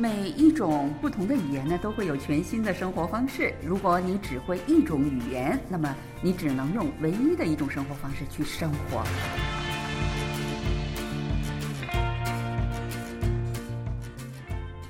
[0.00, 3.52] 每一种不同的语言呢，都会有全新的生活方式。
[3.66, 5.92] 如果你只会一种语言，那么
[6.22, 9.02] 你只能用唯一的一种生活方式去生活。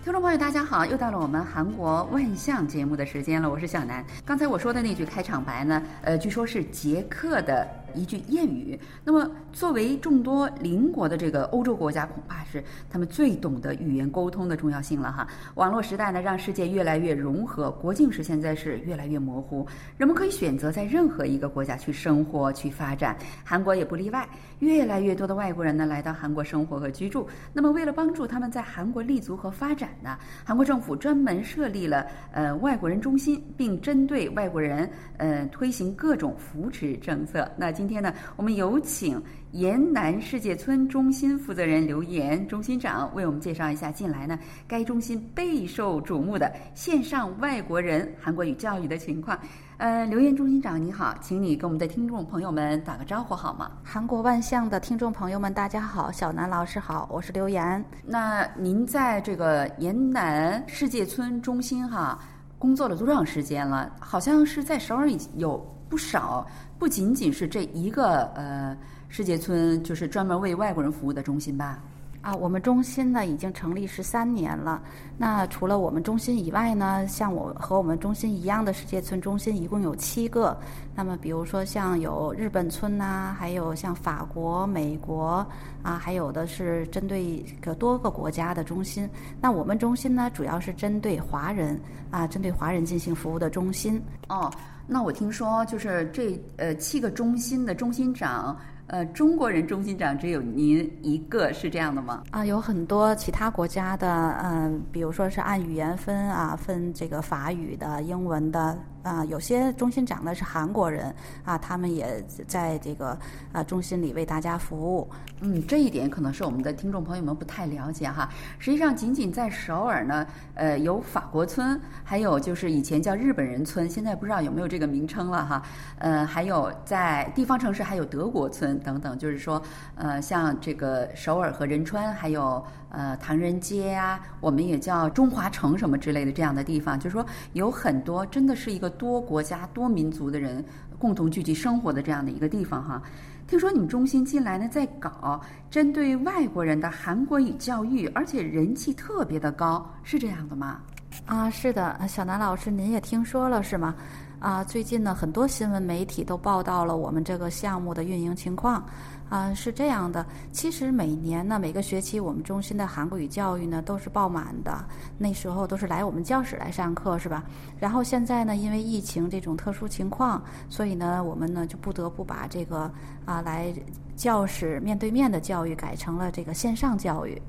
[0.05, 4.04] 听众朋友，大家好，又到了我们韩国万象节目的时间了，我是小南。
[4.27, 7.66] 刚才我说的那句开场白呢，呃，据说是捷克的。
[7.98, 8.79] 一句谚语。
[9.05, 15.27] 那么，作为众多邻国的这个欧洲国家，恐怕是他们最懂得语言沟通的重要性了哈。
[15.57, 19.66] 网络时代呢，让世界越来越融合，国境是现在是越来越模糊，
[19.97, 24.29] 人们可以选择在任何一个国家去生活、去发展，韩国也不例外。
[24.60, 27.27] 越来越多的外国人呢来到韩国生活和居住。
[27.52, 37.51] 那么，为了帮助他们在韩国立足和发展呢，韩国政府专门设立了呃外国人中心，并针对外国人呃推行各种扶持政策。
[37.57, 39.20] 那今天呢，我们有请
[39.52, 49.38] 延南世界村中心负责人刘岩中心长为我们介绍一下近来呢该中心备受瞩目的线上外国人韩国语教育的情况。
[49.78, 53.70] 呃，刘岩中心长你好，请你跟我们的听众朋友们打个招呼好吗？
[53.84, 57.82] 韩国万象的听众朋友们，大家好，小南老师好，我是刘岩。
[58.04, 62.18] 那您在这个延南世界村中心哈
[62.59, 63.88] 工作了多长时间了？
[64.00, 66.47] 好像是在首尔已经有不少。
[66.78, 68.76] 不仅仅是这一个呃
[69.08, 71.78] 世界村，就是专门为外国人服务的中心吧？
[72.21, 74.83] 啊，我们中心呢已经成立十三年了。
[75.16, 80.56] 那除了我们中心以外呢，像我和我们中心一样的世界村中心一共有七个。
[80.94, 85.47] 那么比如说像有日本村呐，还有像法国、美国
[85.83, 89.09] 啊，还有的是针对个多个国家的中心。
[89.41, 91.81] 那我们中心呢，主要是针对华人
[92.11, 94.03] 啊，针对华人进行服务的中心。
[94.28, 94.50] 哦。
[94.91, 98.56] 那我听说，就是这呃七个中心的中心长，
[98.88, 102.22] 呃中国人中心长只有您一个，是这样的吗？
[102.31, 108.78] 啊，有很多其他国家的，嗯，比如说是按语言分啊，分这个法语的、英文的。
[109.03, 111.14] 啊，有些中心长的是韩国人
[111.44, 113.16] 啊，他们也在这个
[113.53, 115.09] 啊中心里为大家服务。
[115.41, 118.28] 嗯，这一点可能是我们的听众朋友们不太了解哈。
[118.59, 125.62] 实际上，仅仅在首尔呢，呃，有法国村，还有就是以前叫日本人村，现在不知道有没有这个名称了哈。
[125.98, 129.62] 呃，还有在地方城市还有德国村等等，就是说，
[129.94, 138.88] 呃，像这个首尔和仁川，还有呃唐人街啊，我们也叫中华城什么之类的这样的地方，就是说有很多真的是一个。
[138.88, 140.65] 多国家、多民族的人
[140.99, 143.03] 共同聚集生活的这样的一个地方哈，
[143.47, 145.41] 听说你们中心近来呢在搞
[145.71, 150.81] 针对外国人的韩国语教育，而且人气特别的高，是这样的吗？
[151.27, 153.94] 啊，是的，小南老师您也听说了是吗？
[154.38, 158.84] 啊，最近呢很多新闻媒体都报道了我们这个项目的运营情况。
[159.28, 160.25] 啊，是这样的。
[160.50, 164.84] 其实每年呢，每个学期我们中心的韩国语教育呢都是爆满的。
[165.19, 167.44] 那时候都是来我们教室来上课，是吧？
[167.78, 172.91] 然后现在呢，因为疫情这种特殊情况，所以呢，我们呢就不得不把这个
[173.27, 173.72] 啊来
[174.16, 177.41] 教室面对面的教育改成了这个线上教育。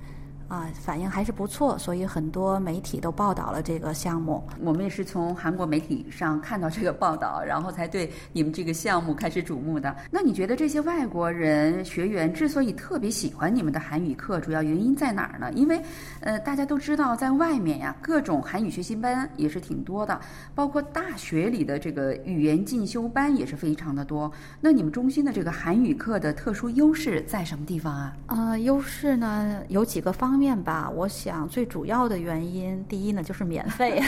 [0.49, 4.43] 啊，反应还是不错，所以很多媒体都报道了这个项目。
[4.59, 9.95] 我们也是从韩国媒体上看到这个报道，然后才对你们这个项目开始瞩目的。
[10.09, 15.53] 那你觉得这些外国人学员之所以特别喜欢你们的韩语课，主要原因在哪儿呢？
[15.53, 15.79] 因为，
[16.19, 20.19] 呃，大家都知道，在外面呀，各种韩语学习班也是挺多的，
[20.55, 24.31] 包括大学里的这个语言进修班也是非常的多。
[24.59, 28.16] 那你们中心的这个韩语课的特殊优势在什么地方啊？
[28.25, 30.38] 呃，优势呢有几个方。
[30.38, 34.01] 面面吧，我想最主要的原因，第一呢就是免费，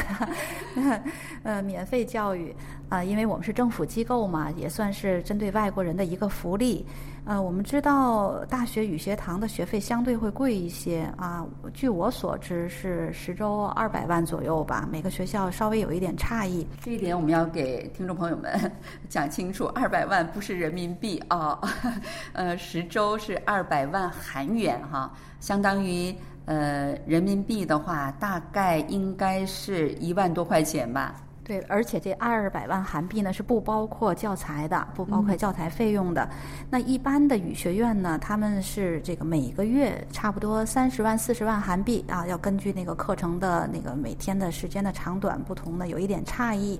[1.44, 2.56] 呃，免费教育
[2.88, 6.86] 啊，因为我们是政府机构嘛，也算是针对外国人的一个福利。
[7.24, 16.68] 呃，我们知道大学语学堂的学费相对会贵一些啊，据我所知是十周二百万左右吧，每个学校稍微有一点差异。
[16.82, 18.60] 这一点我们要给听众朋友们
[19.08, 21.60] 讲清楚，二百万不是人民币啊，
[22.34, 26.14] 呃，十周是二百万韩元哈，相当于。
[26.46, 31.16] 呃，人民币的话，大概应该是一万多块钱吧。
[31.52, 36.26] 对，而且这二百万韩币呢是不包括教材的，不包括教材费用的。
[36.70, 46.80] 那一般的语学院呢，他们是这个每个月差不多三十万、四十万韩币啊，要根据那个课程的那个每天的时间的长短不同呢，有一点差异。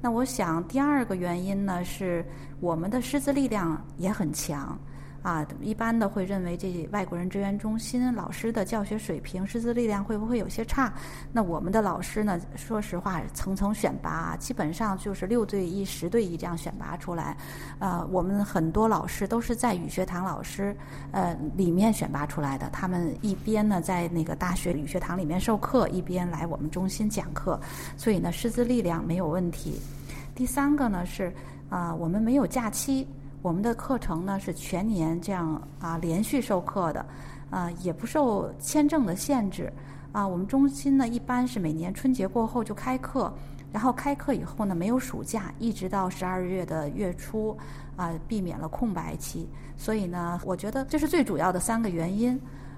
[0.00, 2.24] 那我想第二个原因呢，是
[2.60, 4.78] 我们的师资力量也很强。
[5.26, 10.92] 啊，一般的会认为这外国人支援中心老师的教学水平、师资力量会不会有些差？
[11.32, 17.36] 那我们的老师呢，说实话，层层选拔，基本上就是六对一、十对一这样选拔出来。
[17.80, 20.76] 呃，我们很多老师都是在语学堂老师
[21.10, 27.60] 呃里面选拔出来的，他们一边呢在那个大学语学堂里面授课，一边来我们中心讲课，
[27.96, 29.80] 所以呢师资力量没有问题。
[30.36, 31.34] 第三个呢是
[31.68, 33.04] 啊，我们没有假期。
[33.46, 37.06] 我们的课程呢是全年这样啊连续授课的，
[37.48, 39.72] 啊也不受签证的限制，
[40.10, 43.32] 啊我们中心呢一般是每年春节过后就开课，
[43.72, 47.56] 然后开课以后呢没有暑假，一直到十二月的月初，
[47.94, 52.36] 啊避免了空白期，所以呢我觉得这是最主要的三个原因。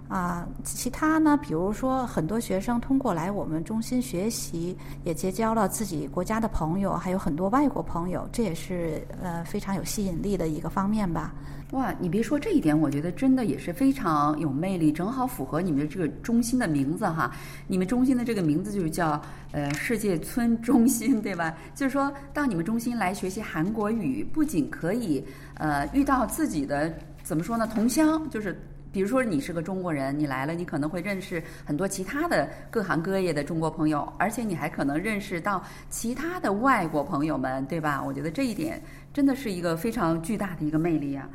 [0.09, 1.37] 啊，其他呢？
[1.37, 4.75] 比如说，很多学生通过来我们中心学习，
[5.05, 11.35] 也结交了自己国家的朋友，还有很多外国朋友，这也是呃非常有吸引力的一个方面吧。
[11.73, 17.31] 哇，你别说这一点，我觉得真的也是非常有魅力，正好符合你们的这个中心的名字哈。
[17.67, 19.21] 你们中心的这个名字就是叫
[19.53, 21.55] 呃世界村中心，对吧？
[21.75, 25.23] 就是说到你们中心来学习韩国语，不仅可以
[25.57, 26.91] 呃遇到自己的
[27.23, 28.59] 怎么说呢同乡，就是。
[28.91, 38.03] 比如说，你是个中国人，你来了，你可能会认识很多其他的各行各业的中国朋友，而且你还可能认识到其他的外国朋友们，对吧？
[38.03, 38.83] 我觉得这一点
[39.13, 41.29] 真的是一个非常巨大的一个魅力啊。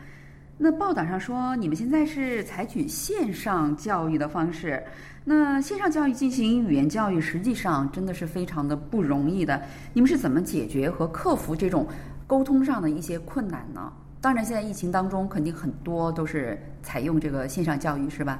[0.57, 4.81] 那报道上说，你们现在是采取线上教育的方式，
[5.23, 9.61] 那线上教育进行语言教育，实际上真的是非常的不容易的。
[9.93, 11.87] 你们是怎么解决和克服这种
[12.27, 13.91] 沟通上的一些困难呢？
[14.23, 18.39] 当然，现在疫情当中，肯定很多都是采用这个线上教育，是吧？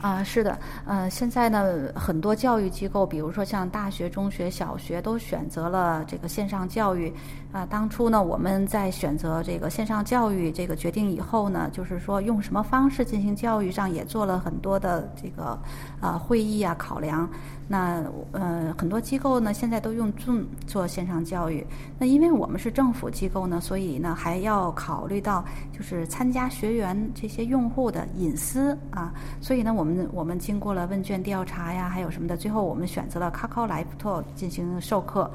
[0.00, 7.12] 啊，是的，呃，现在呢，很多教育机构，比如说像大学、中学、小学，都选择了这个线上教育。
[7.52, 15.58] 啊，当初呢，我们在选择这个线上教育这个决定以后呢，就是说用什么方式进行教育上也做了很多的这个
[16.00, 17.28] 啊会议啊考量。
[17.66, 21.66] 那呃，很多机构呢现在都用 Zoom 做线上教育。
[21.98, 29.12] 那因为我们是政府机构呢，所以呢还要考虑到就是参加学员这些用户的隐私啊。
[29.40, 35.28] 所以呢，我们我们经过了问卷调查呀，还有什么的，最后我们选择了 Kakao Live 进行授课。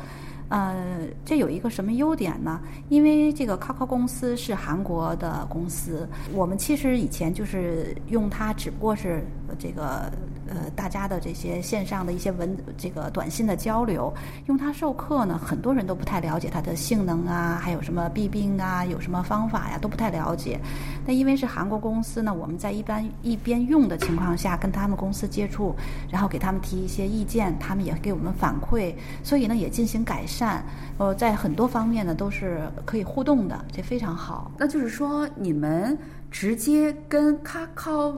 [0.49, 2.61] 呃，这有一个什么优点呢？
[2.89, 9.25] 因为这个 Kakao 公司是韩国的公司，我们其实以前就是用它，只不过是
[9.57, 10.11] 这个。
[10.47, 14.13] 呃，大家的这些线上的一些文这个短信的交流，
[14.45, 20.59] 用它授课呢，很多人都不太了解它的性能啊，还有什么弊病啊，有什么方法呀，都不太了解。
[21.03, 25.75] 那因为是韩国公司呢，我们在一般一边用的情况下，跟他们公司接触，
[26.11, 28.93] 然后给他们提一些意见，他们也给我们反馈，
[29.23, 30.63] 所以呢也进行改善。
[30.99, 34.51] 呃，在很多方面呢都是可以互动的，这非常好。
[34.59, 35.97] 那就是说你们。
[36.31, 38.13] 直接跟 Kakao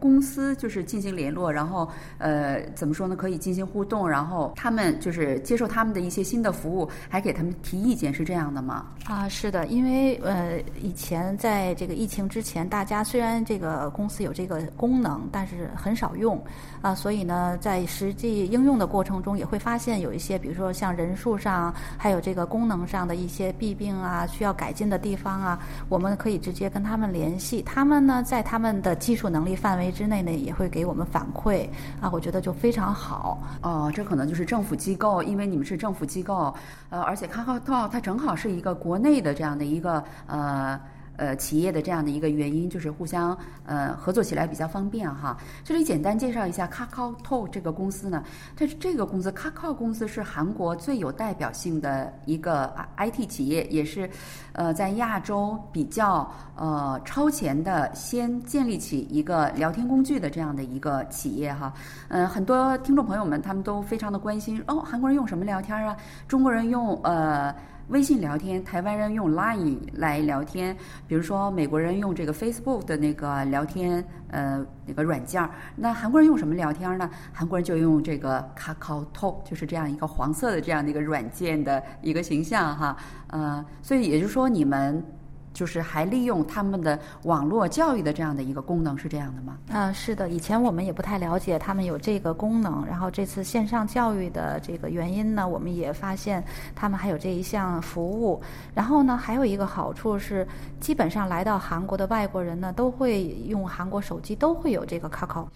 [0.00, 3.14] 公司就是进行联络，然后呃怎么说呢？
[3.14, 8.86] 可以进行互动，然后他们就是接受他们的一些新的服务，还给他们提意见，是这样的吗？
[9.04, 16.42] 啊，是的，因为呃以前在这个疫情之前，大家虽然这个公司有这个功能，但是很少用
[16.82, 27.49] 啊，所以呢，在实际应用的过程中，也会发现有一些，比如说像人数上，还有这个功能上的一些弊病啊，需要改进的地方啊，我们可以直接跟他们联系。
[27.62, 31.66] 他们呢，在他们的技术能力范围之内呢，也会给我们反馈
[32.00, 33.42] 啊，我觉得就非常好。
[33.62, 36.54] 哦，这可能就是政府机构，因为你们是政府机构，
[36.90, 40.78] 呃，而且 Kakao 它正好是一个国内的这样的一个呃。
[41.20, 43.36] 呃，企业的这样的一个原因就是互相
[43.66, 45.36] 呃合作起来比较方便哈。
[45.62, 48.24] 这里简单介绍一下 Kakao To 这个公司呢，
[48.56, 54.08] 这是这个公司 Kakao 公司是韩国最有代表性的一个 IT 企业，也是
[54.54, 61.70] 呃在亚洲比较呃超前的先建立起一个聊天工具的这样的一个企业哈。
[62.08, 65.94] 嗯，很多听众朋友们他们都非常的关心哦，韩国人用什么聊天啊？
[66.26, 67.54] 中国人用呃。
[67.90, 70.76] 微信聊天，台湾人用 Line 来聊天，
[71.08, 77.10] 比如说美国人用这个 Facebook 的那个聊天呃那个软件儿，那韩国人用什么聊天呢？
[77.32, 85.04] 韩国人就用这个 Kakao Talk，就是这样一个黄色的这样的一个软件的一个形象哈，呃，所以也就是说你们。
[85.52, 89.58] 就是还利用他们的网络教育的这样的一个功能，是这样的吗？
[89.68, 90.28] 嗯，是的。
[90.28, 96.42] 以前我们也不太了解他们有这个功能，然后这次线上教育的这个原因呢，我们也发现
[96.74, 98.40] 他们还有这一项服务。
[98.74, 100.46] 然后呢，还有一个好处是，
[100.80, 105.46] 基本上来到韩国的外国人呢，都会用韩国手机，都会有这个 COCO。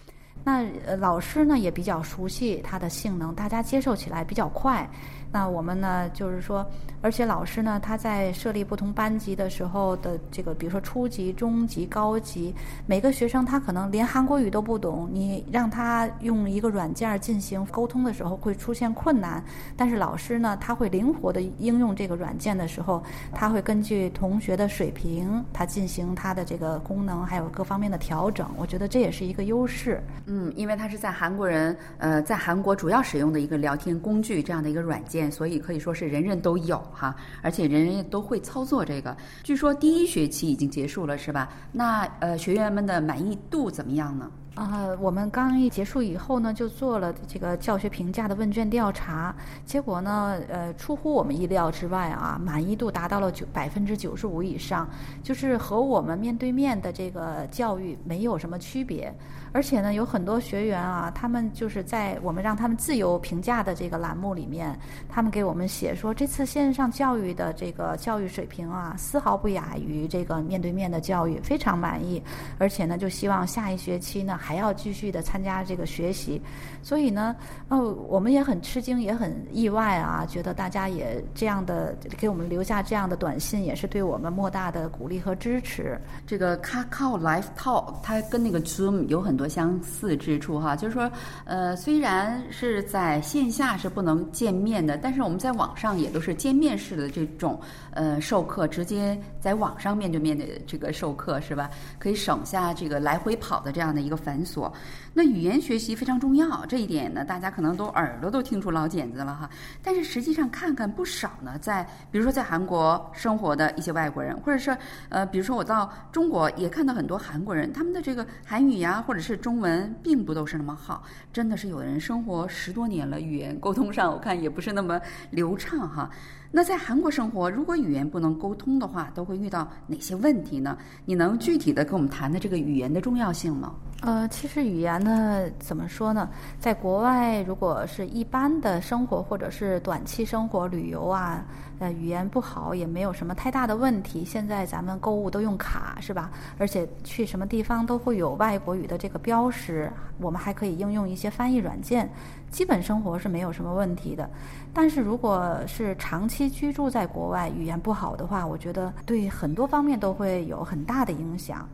[0.43, 0.63] 那
[0.97, 4.87] 老师呢也比较熟悉它的性能，大家接受起来比较快。
[5.35, 6.65] 那我们呢，就是说，
[7.01, 19.43] 而且老师呢，他在设立不同班级的时候的这个，比如说初级、中级、高级，每个学生他可能连韩国语都不懂，你让他用一个软件进行沟通的时候会出现困难。
[19.75, 28.49] 但是老师呢，他会灵活的应用这个软件的时候，他会根据同学的水平，他进行他的这个功能还有各方面的调整。
[28.55, 30.01] 我觉得这也是一个优势。
[30.27, 35.24] 嗯，因为它是在韩国人呃在韩国主要使用的一个聊天工具这样的一个软件。
[35.31, 39.15] 所以可以说是人人都有哈，而且人人都会操作这个。
[39.43, 41.49] 据说第一学期已经结束了，是吧？
[41.71, 44.31] 那呃，学员们的满意度怎么样呢？
[44.55, 49.35] 啊，我们刚一结束以后呢，就做了这个教学评价的问卷调查，
[49.65, 54.89] 结果呢，呃，出乎我们意料之外啊，满意度达到了九百分之九十五以上，
[55.21, 59.13] 就是和我们面对面的这个教育没有什么区别。
[59.51, 64.77] 而且呢，有很多学员啊，他们就是在我们让他们自由评价的这个栏目里面，
[65.09, 72.23] 他们给我们写说，这次线上教育的这个教育水平啊，丝毫不亚于这个面对面的教育，非常满意。
[72.57, 74.39] 而且呢，就希望下一学期呢。
[74.45, 76.39] 还要继续的参加这个学习，
[76.83, 77.35] 所以呢，
[77.67, 85.99] 哦，我们也很吃惊，也很意外啊，觉得大家也这样的给我们留下这样的短信，也是对我们莫大的鼓励和支持。
[86.27, 91.11] 这个 Kakao Live Talk 它跟那个 Zoom 有很多相似之处哈，就是说，
[91.45, 97.59] 呃，虽然是在线下是不能见面的，但是我们在网上也都是见面式的这种
[97.93, 101.67] 呃授课，直接在网上面对面的这个授课是吧？
[101.97, 104.34] 可以省下这个来回跑的这样的一个繁。
[104.35, 104.69] 繁琐，
[105.13, 109.49] 那语言学习非常重要，这一点呢，大家可能都耳朵都听出老茧子了哈。
[109.81, 114.77] 但是实际上看看不少呢，在比如说在韩国生活的一些外国人，或者是
[115.07, 121.03] 呃，比如说我到中国也看到很多韩国人，他们的这个韩语呀，或者是中文，并不都是那么好。
[121.31, 124.99] 真的是有的人生活十多年了，语言沟通上我看也不是那么
[125.29, 126.09] 流畅哈。
[126.51, 130.77] 那在韩国生活，如果语言不能沟通的话，都会遇到哪些问题呢？
[131.05, 133.73] 你能具体的跟我们谈谈这个语言的重要性吗？
[134.01, 136.29] 呃，其实语言呢，怎么说呢？
[136.59, 141.43] 在国外，如果是一般的生活或者是短期生活、旅游啊，
[141.79, 144.23] 呃，语言不好也没有什么太大的问题。
[144.23, 146.31] 现在咱们购物都用卡，是吧？
[146.57, 152.09] 而且去什么地方都会有外国语的这个标识，我们还可以应用一些翻译软件，
[152.49, 154.29] 基本生活是没有什么问题的。
[154.73, 161.67] 但是如果是长期居住在国外，语言不好的话，我觉得对很多方面都会有很大的影响。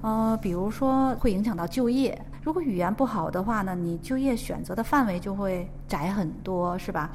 [0.00, 2.16] 呃，比如说会影响到就业。
[2.44, 7.10] 如果语言不好的话呢，你就业选择的范围就会窄很多，是吧？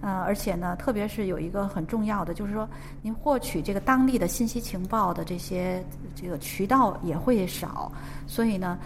[0.00, 2.68] 呃，而且呢，特别是有一个很重要的，就是说
[3.02, 5.84] 您获取这个当地的信息情报的这些
[6.14, 7.90] 这个渠道也会少，
[8.26, 8.78] 所以呢。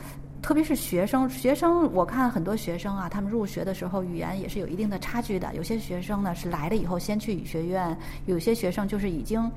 [0.42, 5.54] 特别是学生，学生我看很多学生啊，他们入学的时候语言也是有一定的差距的。
[5.54, 9.52] 有些学生呢是来了以后先去语学院，有些学生就是已经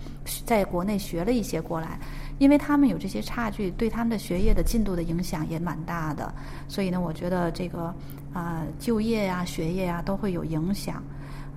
[0.45, 1.97] 在国内学了一些过来，
[2.37, 6.33] 因为他们有这些差距，对他们的学业的进度的影响也蛮大的。
[6.67, 7.95] 所以呢，我觉得这个
[8.33, 11.01] 啊就业呀、学业呀都会有影响。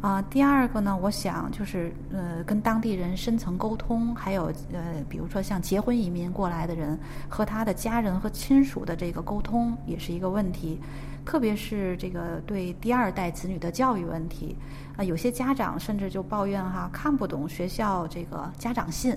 [0.07, 6.97] 啊，第二个呢，我想就是呃，跟当地人深层沟通，还有呃，比如说像结婚移民过来的人
[7.29, 10.81] 和他的家人和亲属的这个沟通，也是一个问题，
[11.25, 14.57] 特别是这个对第二代子女的教育问题，
[14.97, 19.13] 啊，有些家长甚至就抱怨哈，看不懂学校这个家长信。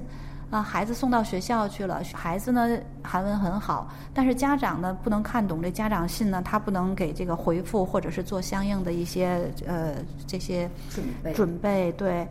[0.50, 2.68] 啊，孩子送到学校去了，孩子呢
[3.04, 9.94] 韩文很好，但是家长呢不能看懂这家长信呢，他不能给这个回复或者是做相应的一些呃
[10.26, 12.28] 这些准备准备对，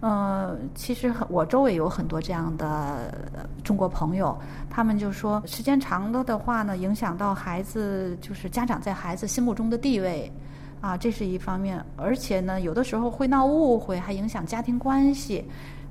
[0.00, 3.14] 呃，其实我周围有很多这样的
[3.62, 4.36] 中国朋友，
[4.68, 10.32] 他们就说时间长了的话呢，影响到孩子就是家长在孩子心目中的地位，
[10.80, 15.44] 啊，这是一方面，而且呢有的时候会闹误会，还影响家庭关系。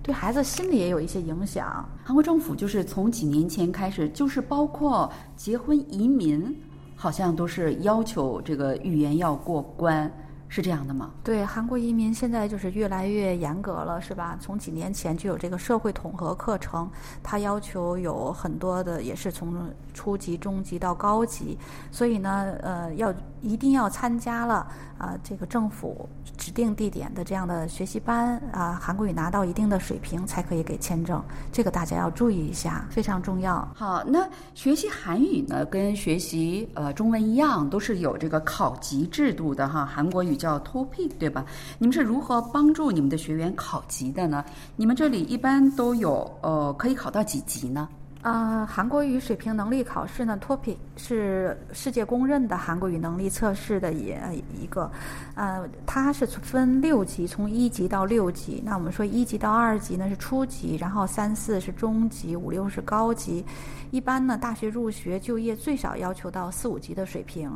[0.09, 1.87] 对孩子心理也有一些影响。
[2.03, 6.51] 韩国政府就是从几年前开始，就是包括结婚移民，
[6.95, 10.11] 好像都是要求这个语言要过关。
[10.51, 11.11] 是这样的吗？
[11.23, 14.35] 对，韩国移民现在就是越来越严格了，是吧？
[14.41, 16.89] 从几年前就有这个社会统合课程，
[17.21, 21.55] 它要求有很多的，也是从初级、中级到高级，
[21.91, 23.13] 所以呢，呃，要
[23.43, 33.67] 一定要参加了啊，这个政府指定地点的这样的学习班啊，韩国语拿到一定的水平才可以给签证，这个大家要注意一下，非常重要。
[33.75, 40.38] 好，那学习韩语呢，跟学习呃中文一样，都是有这个考级制度的哈，韩国语。
[40.39, 41.45] 叫 Topic 对吧？
[41.77, 44.43] 你们是如何帮助你们的学员考级的呢？
[44.75, 47.87] 你们这里一般都有呃，可以考到几级呢？
[48.21, 54.21] 呃，韩国语水平能力考试呢，TOPIK 是世界公认的韩国语能力测试的也
[54.61, 54.91] 一个，
[55.35, 58.61] 呃，它是分六级，从一级到六级。
[58.65, 63.45] 那我们说一级到二级呢是初级，然后三四是中级，五六是高级。
[63.89, 67.49] 一般呢，大学入学就业最少要求到四五级的水平。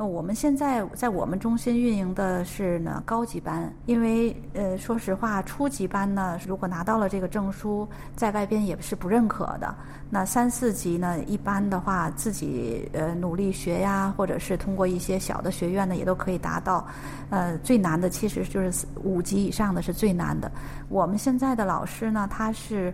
[0.00, 9.74] 那我们现在在我们中心运营的是呢高级班，因为呃说实话，初级班呢如果拿到了这个证书，在外边也是不认可的。
[10.08, 16.86] 那三四级呢，一般的话自己呃努力学呀，或者是通过一些小的学院呢，也都可以达到。
[17.28, 20.50] 呃，最难的其实就是五级以上的是最难的。
[20.88, 22.90] 我们现在的老师呢，他是。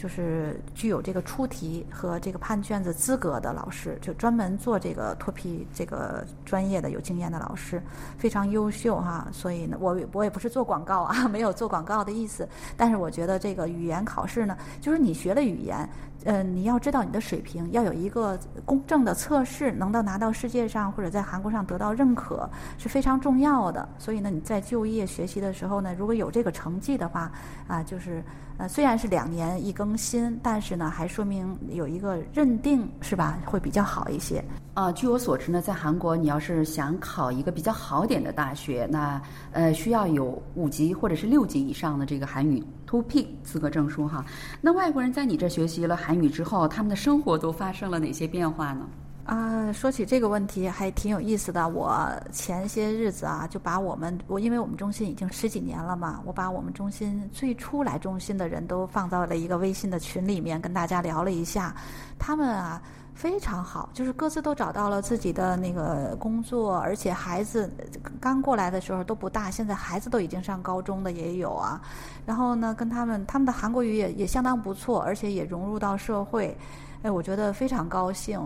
[0.00, 7.82] 就是具有这个出题和这个判卷子资格的老师，就专门做这个脱皮这个专业的有经验的老师，
[8.16, 9.28] 非常优秀哈。
[9.30, 12.48] 所以呢，我我也不是做广告啊， 没有做广告的意思。
[12.78, 15.86] 但是我觉得这个语言考试呢，就是你学了语言，
[16.24, 23.86] 呃，你要知道你的水平，要有一个公正的测试，能到拿到世界上或者在韩国上得到认可是非常重要的。
[23.98, 27.30] 所以呢，你在就业学习的时候呢，如果有这个成绩的话，
[27.68, 28.24] 啊，就是。
[28.60, 34.44] 呃，虽然是两年一更新，但是呢，还说明有一个认定是吧，会比较好一些。
[34.74, 39.18] 啊，据我所知呢，在韩国，你要是想考一个比较好点的大学，那
[39.52, 44.22] 呃，需要有五级或者是六级以上的这个韩语 TOPIE 资格证书哈。
[44.60, 48.86] 那外国人在你这学习了韩语之后，他们的生活都发生了哪些变化呢？
[49.30, 51.68] 啊，说起这个问题还挺有意思的。
[51.68, 61.72] 我前些日子啊，就把我们我因为我们中心已经十几年了嘛，我把我们中心最初来中心的人都放到了一个微信的群里面，跟大家聊了一下。
[62.18, 62.82] 他们啊
[63.14, 67.72] 非常好，就是各自都找到了自己的那个工作，而且孩子
[68.20, 71.80] 刚过来的时候都不大，现在孩子都已经上高中的也有啊。
[72.26, 76.58] 然后呢，跟他们他们的韩国语也也相当不错，而且也融入到社会。
[77.02, 78.38] 哎，我觉得非常高兴。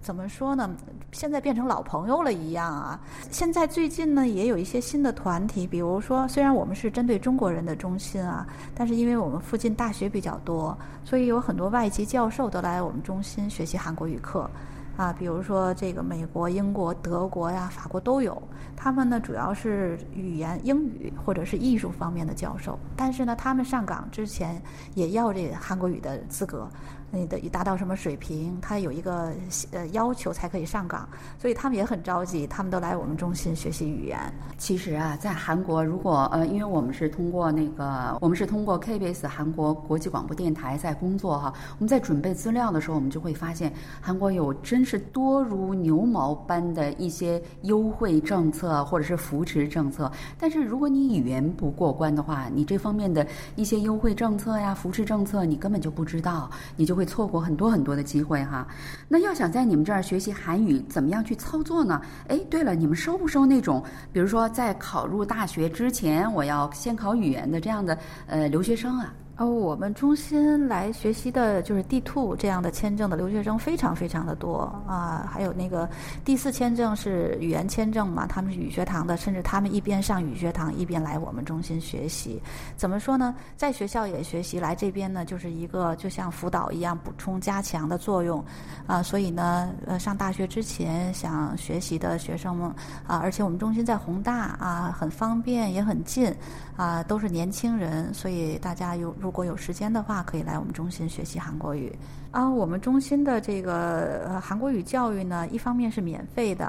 [0.00, 0.68] 怎么说呢？
[1.12, 3.00] 现在变成老朋友了一样啊！
[3.30, 14.50] 现在最近呢，也有一些新的团体，比如说，虽然我们是针对中国人的中心啊，但是因为我们附近大学比较多，所以有很多外籍教授都来我们中心学习韩国语课。
[14.96, 18.42] 啊，比如说这个美国、英国、德国呀、法国都有，
[18.76, 24.60] 他们呢主要是语言英语或者是艺术方面的教授，但是呢，他们上岗之前
[24.94, 26.68] 也要这韩国语的资格。
[27.12, 28.56] 你的达到什么水平？
[28.60, 29.32] 他有一个
[29.72, 31.08] 呃要求才可以上岗，
[31.40, 34.18] 所以他们也很着急，他们都来我们中心学习语言。
[34.56, 50.10] 其实啊，在韩国，如果呃，因为我们是通过那个，我们是通过 KBS 韩国国际广播电台在工作哈，我们在准备资料的时候，我们就会发现韩国有真是多如牛毛般的一些优惠政策或者是扶持政策。
[50.38, 56.99] 但是如果你语言不过关的话，你这方面的一些优惠政策呀、扶持政策，你根本就不知道，你就。
[57.00, 58.68] 会错过很多很多的机会哈，
[59.08, 61.98] 那要想在你们这儿学习韩语，怎么样去操作呢？
[62.28, 63.82] 哎，对了，你们收不收那种，
[64.12, 69.14] 比如说在考入大学之前，我要先考语言的这样的呃留学生啊？
[69.40, 75.88] 哦，我们中心来学习的就是 D two 这样的签证的留学生非常非常的多啊，还有那个
[76.26, 82.38] 第四签证是语言签证嘛，他们是语学堂的，甚至他们一边上语学堂一边来我们中心学习。
[82.76, 83.34] 怎么说呢？
[83.56, 88.44] 在学校也学习，来这边呢就是一个就像辅导一样补充加强的作用
[88.86, 89.02] 啊。
[89.02, 92.68] 所以呢，呃，上大学之前想学习的学生们
[93.06, 96.30] 啊，而且我们中心在宏大啊，很方便也很近
[96.76, 101.96] 啊，都是年轻人，所以大家有如如果有时间的话，可以来我们中心学习韩国语。
[102.32, 106.66] 啊，我们中心的这个呃韩国语教育呢，一方面是免费的，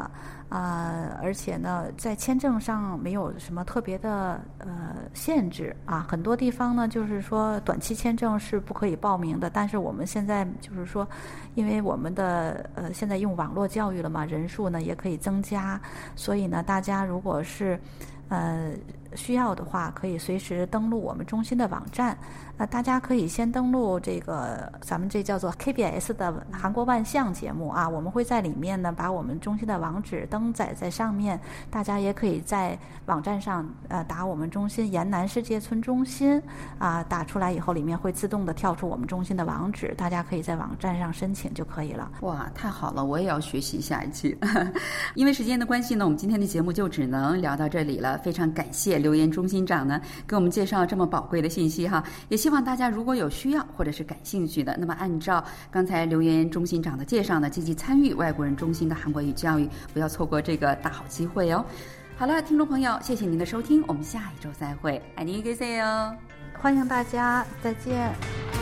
[0.47, 6.06] 啊，而且呢，在签证上没有什么特别的呃限制啊。
[6.08, 11.08] 很多地方呢，就是说短期签证是不可以报名的，但是我们现在就是说，
[11.56, 15.82] 因为我们的呃现在用网络教育了嘛，人数呢也可以增加，
[16.15, 17.80] 所以呢，大家如果是
[18.30, 18.71] 呃。
[19.15, 22.17] 需要的话，可以随时登录我们中心的网站。
[22.58, 31.39] 那大家可以先登录这个咱们这叫做 KBS 的韩国万象节目啊，我们会在里面呢把我们中心的网址登载在上面。
[31.71, 36.41] 大家也可以在网站上呃打我们中心延南世界村中心
[36.78, 42.12] 啊，打出来以后里面会自动的跳出我们中心的网址，大家可以在网站上申请就可以了。
[42.21, 44.38] 哇，太好了，我也要学习下一期。
[45.15, 48.19] 因为时间的关系呢，我们今天的节目就只能聊到这里了。
[48.19, 49.01] 非常感谢。
[49.02, 61.66] 留言中心长呢，给我们介绍这么宝贵的信息哈，也希望大家如果有需要或者是感兴趣的，那么按照刚才留言中心长的介绍呢，积极参与外国人中心的韩国语教育，不要错过这个大好机会哦。
[62.18, 66.14] 好了，听众朋友，谢谢您的收听，我们下一周再会，爱你一个 C 哦，
[66.60, 68.61] 欢迎大家，再见。